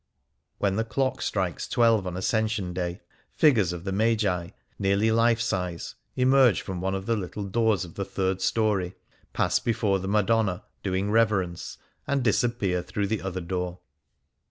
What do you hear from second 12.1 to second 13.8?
disappear through the other door.